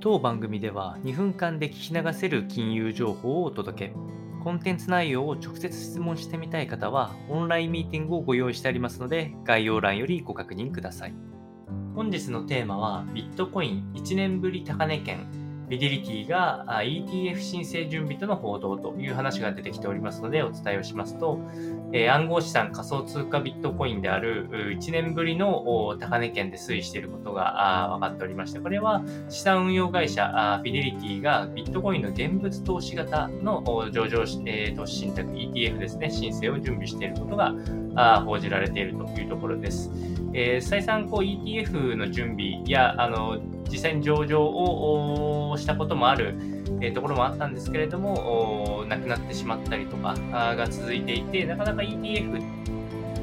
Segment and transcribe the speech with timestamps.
[0.00, 3.94] 当番組では2分間で聞き流せる金融情報をお届け。
[4.44, 11.14] コンテンツ内容を直接質問してみたい方は、オンラインミーティングをご用意してありますので、概要欄よりご確認ください。
[11.96, 15.26] 本日のテーマは、ビットコイン1年ぶり高値圏
[15.68, 21.40] ビデリティが ETF 申請準備との報道という話が出てきておりますのでお伝えをしますと、
[21.92, 24.48] え暗号資産仮想通貨ビットコインである
[24.78, 33.62] 1年ぶりの高値圏で推移していることが分かっておりまして、これは資産運用会社フィデリティがビットコインの現物投資型の
[33.92, 37.54] 上場、え投資信託 ETF ですね、申請を準備していることが
[38.24, 39.90] 報じられているというところです。
[40.32, 43.38] え、再三こう ETF の準備やあの
[43.70, 46.34] 実際に上場をしたこともある、
[46.80, 52.42] え、ところもあったんですけれども、なくなってしまったりとかが続いていて、なかなか ETF、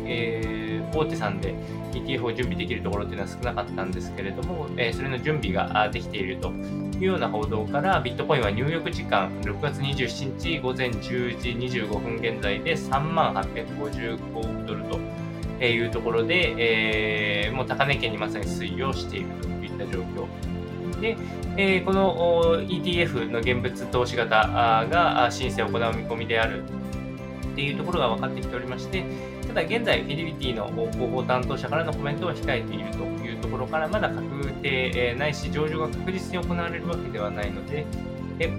[0.08, 1.56] え、大手さんで
[1.94, 11.50] ETF を準備できるところっていうのは少なかったんですけれども、え、それの準備ができているというような報道から、ビットコインは入浴時間、6月27日午前10時
[11.80, 15.00] 25分現在で3万855ドルと
[15.60, 20.26] えいうところで、えー、もう高値圏にまさに推移をしているといった状況。
[21.02, 21.18] で、
[21.58, 24.36] えー、この ETF の現物投資型
[24.90, 29.04] が申請を行う見込みであるっていうところが分かってきておりまして、
[29.48, 37.86] ただ現在、フィデリティの広報担当者からのコメントは控えているというところから、まだ確定ないし、上場が確実に行われるわけではないので、
[38.38, 38.52] で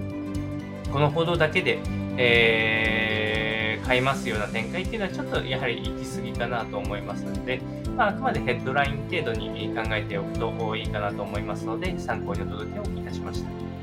[0.91, 1.79] この報道だけで、
[2.17, 2.86] えー、
[3.87, 7.61] 買いますような展開っていうのは、ちょっとやはり行き過ぎかなと思いますので、
[7.95, 13.76] まあ、あくまでヘッドライン程度に考えておくといいかなと思いますので、参考にお届けをいたしました。